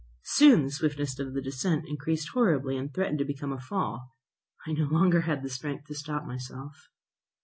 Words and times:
Soon 0.23 0.63
the 0.65 0.71
swiftness 0.71 1.19
of 1.19 1.35
the 1.35 1.43
descent 1.43 1.85
increased 1.87 2.29
horribly, 2.29 2.75
and 2.75 2.91
threatened 2.91 3.19
to 3.19 3.23
become 3.23 3.53
a 3.53 3.59
fall. 3.59 4.15
I 4.65 4.71
no 4.71 4.85
longer 4.85 5.21
had 5.21 5.43
the 5.43 5.49
strength 5.51 5.85
to 5.89 5.93
stop 5.93 6.25
myself. 6.25 6.89